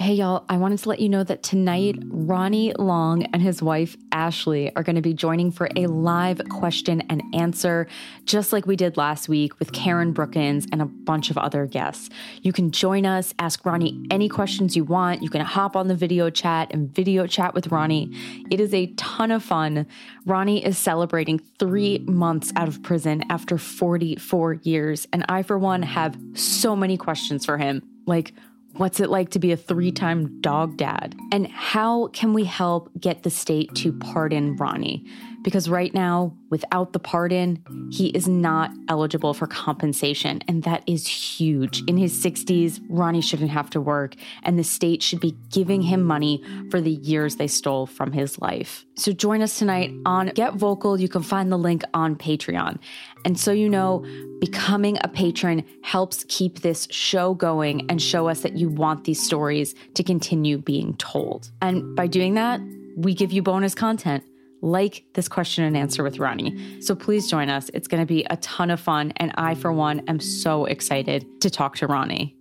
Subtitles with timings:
[0.00, 3.98] Hey, y'all, I wanted to let you know that tonight, Ronnie Long and his wife,
[4.12, 7.86] AshLeigh, are going to be joining for a live question and answer,
[8.24, 12.08] just like we did last week with Karen Brookins and a bunch of other guests.
[12.40, 15.22] You can join us, ask Ronnie any questions you want.
[15.22, 18.10] You can hop on the video chat and video chat with Ronnie.
[18.50, 19.86] It is a ton of fun.
[20.24, 25.82] Ronnie is celebrating three months out of prison after 44 years, and I, for one,
[25.82, 27.82] have so many questions for him.
[28.06, 28.32] Like,
[28.80, 31.14] What's it like to be a three time dog dad?
[31.32, 35.04] And how can we help get the state to pardon Ronnie?
[35.42, 40.42] Because right now, without the pardon, he is not eligible for compensation.
[40.48, 41.82] And that is huge.
[41.86, 46.02] In his 60s, Ronnie shouldn't have to work, and the state should be giving him
[46.02, 48.84] money for the years they stole from his life.
[48.96, 51.00] So join us tonight on GetVokl.
[51.00, 52.78] You can find the link on Patreon.
[53.24, 54.04] And so you know,
[54.40, 59.22] becoming a patron helps keep this show going and show us that you want these
[59.22, 61.50] stories to continue being told.
[61.62, 62.60] And by doing that,
[62.96, 64.24] we give you bonus content
[64.62, 66.80] like this question and answer with Ronnie.
[66.82, 67.70] So please join us.
[67.72, 69.12] It's going to be a ton of fun.
[69.16, 72.36] And I, for one, am so excited to talk to Ronnie.